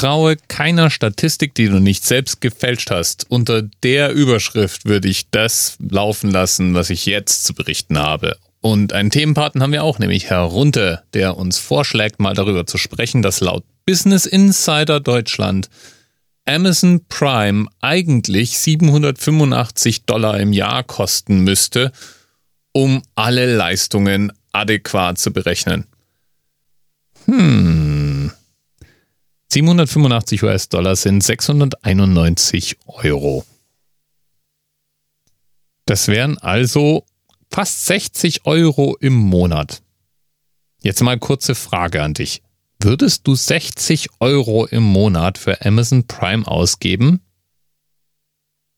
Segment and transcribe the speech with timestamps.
[0.00, 3.26] traue keiner Statistik, die du nicht selbst gefälscht hast.
[3.28, 8.38] Unter der Überschrift würde ich das laufen lassen, was ich jetzt zu berichten habe.
[8.62, 12.78] Und einen Themenpartner haben wir auch, nämlich Herr Runte, der uns vorschlägt, mal darüber zu
[12.78, 15.68] sprechen, dass laut Business Insider Deutschland
[16.46, 21.92] Amazon Prime eigentlich 785 Dollar im Jahr kosten müsste,
[22.72, 25.86] um alle Leistungen adäquat zu berechnen.
[27.26, 27.99] Hm.
[29.52, 33.44] 785 US-Dollar sind 691 Euro.
[35.86, 37.04] Das wären also
[37.50, 39.82] fast 60 Euro im Monat.
[40.82, 42.42] Jetzt mal kurze Frage an dich.
[42.78, 47.20] Würdest du 60 Euro im Monat für Amazon Prime ausgeben?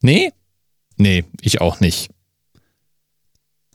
[0.00, 0.32] Nee?
[0.96, 2.10] Nee, ich auch nicht.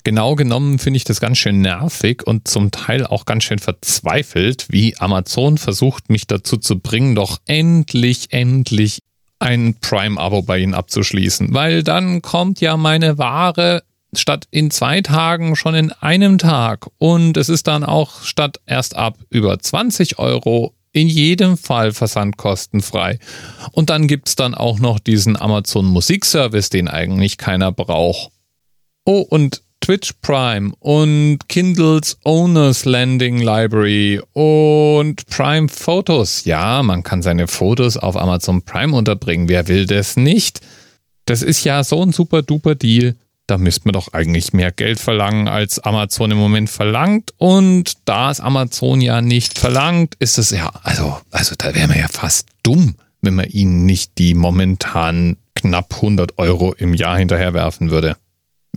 [0.08, 4.68] Genau genommen finde ich das ganz schön nervig und zum Teil auch ganz schön verzweifelt,
[4.70, 9.00] wie Amazon versucht, mich dazu zu bringen, doch endlich, endlich
[9.40, 15.58] ein Prime-Abo bei ihnen abzuschließen, weil dann kommt ja meine Ware statt in zwei Tagen
[15.58, 16.88] schon in einem Tag.
[17.00, 23.20] Und es ist dann auch statt erst ab über 20 Euro in jedem Fall versandkostenfrei.
[23.74, 28.32] Und dann gibt es dann auch noch diesen Amazon Musikservice, den eigentlich keiner braucht.
[29.04, 36.44] Oh, und Twitch Prime und Kindles Owners Landing Library und Prime Photos.
[36.44, 39.48] Ja, man kann seine Fotos auf Amazon Prime unterbringen.
[39.48, 40.60] Wer will das nicht?
[41.24, 43.16] Das ist ja so ein super duper Deal
[43.50, 47.32] da müsste man doch eigentlich mehr Geld verlangen, als Amazon im Moment verlangt.
[47.38, 51.98] Und da es Amazon ja nicht verlangt, ist es ja, also, also da wäre man
[51.98, 57.90] ja fast dumm, wenn man ihnen nicht die momentan knapp 100 Euro im Jahr hinterherwerfen
[57.90, 58.18] würde.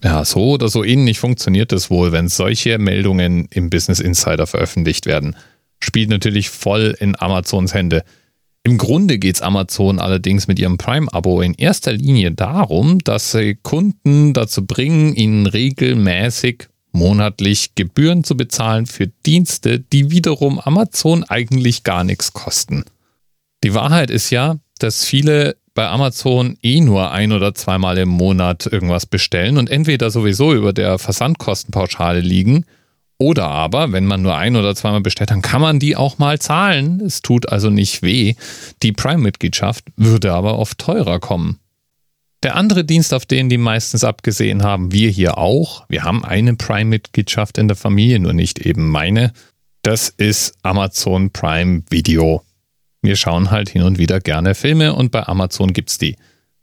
[0.03, 5.07] Ja, so oder so ähnlich funktioniert es wohl, wenn solche Meldungen im Business Insider veröffentlicht
[5.07, 5.37] werden.
[5.83, 8.03] Spielt natürlich voll in Amazons Hände.
[8.63, 13.57] Im Grunde geht es Amazon allerdings mit ihrem Prime-Abo in erster Linie darum, dass sie
[13.63, 21.85] Kunden dazu bringen, ihnen regelmäßig monatlich Gebühren zu bezahlen für Dienste, die wiederum Amazon eigentlich
[21.85, 22.85] gar nichts kosten.
[23.65, 28.67] Die Wahrheit ist ja, dass viele bei Amazon eh nur ein oder zweimal im Monat
[28.67, 32.65] irgendwas bestellen und entweder sowieso über der Versandkostenpauschale liegen
[33.21, 36.39] oder aber, wenn man nur ein oder zweimal bestellt, dann kann man die auch mal
[36.39, 37.03] zahlen.
[37.03, 38.35] Es tut also nicht weh.
[38.83, 41.59] Die Prime-Mitgliedschaft würde aber oft teurer kommen.
[42.43, 46.57] Der andere Dienst, auf den die meistens abgesehen haben, wir hier auch, wir haben eine
[46.57, 49.35] Prime-Mitgliedschaft in der Familie, nur nicht eben meine,
[49.83, 52.43] das ist Amazon Prime Video.
[53.03, 56.17] Wir schauen halt hin und wieder gerne Filme und bei Amazon gibt's die.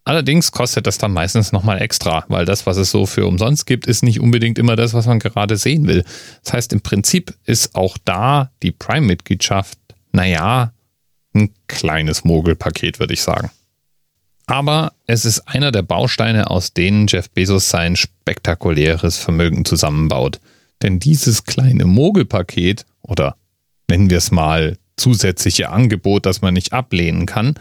[0.04, 3.88] Allerdings kostet das dann meistens nochmal extra, weil das, was es so für umsonst gibt,
[3.88, 6.06] ist nicht unbedingt immer das, was man gerade sehen will.
[6.44, 9.78] Das heißt, im Prinzip ist auch da die Prime-Mitgliedschaft,
[10.14, 10.72] naja,
[11.34, 13.52] ein kleines Mogelpaket, würde ich sagen.
[14.46, 20.40] Aber es ist einer der Bausteine, aus denen Jeff Bezos sein spektakuläres Vermögen zusammenbaut.
[20.82, 23.36] Denn dieses kleine Mogelpaket oder
[23.90, 27.56] nennen wir es mal zusätzliche Angebot, das man nicht ablehnen kann,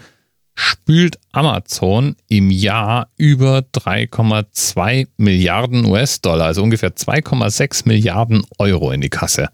[0.57, 9.09] spült Amazon im Jahr über 3,2 Milliarden US-Dollar, also ungefähr 2,6 Milliarden Euro in die
[9.09, 9.49] Kasse.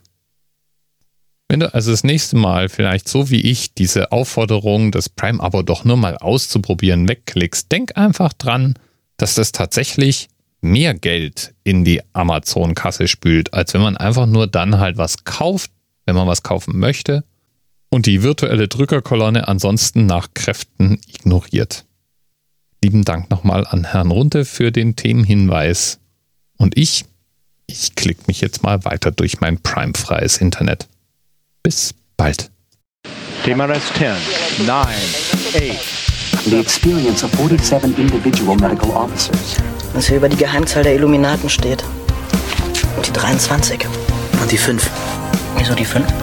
[1.50, 5.84] Wenn du also das nächste Mal vielleicht so wie ich diese Aufforderung, das Prime-Abo doch
[5.84, 8.76] nur mal auszuprobieren, wegklickst, denk einfach dran,
[9.18, 10.30] dass das tatsächlich
[10.62, 15.70] mehr Geld in die Amazon-Kasse spült, als wenn man einfach nur dann halt was kauft,
[16.06, 17.26] wenn man was kaufen möchte
[17.94, 21.86] und die virtuelle Drückerkolonne ansonsten nach Kräften ignoriert.
[22.84, 26.00] Lieben Dank nochmal an Herrn Runte für den Themenhinweis.
[26.58, 27.06] Und ich,
[27.68, 30.88] ich klicke mich jetzt mal weiter durch mein Prime-freies Internet.
[31.62, 32.50] Bis bald.
[33.46, 36.46] Thema Rest 10, 9, 8.
[36.46, 39.58] The experience of 47 individual medical officers.
[39.94, 41.84] Was hier über die Geheimzahl der Illuminaten steht.
[42.98, 43.86] Und die 23.
[44.42, 44.90] Und die 5.
[45.60, 46.23] Wieso die 5?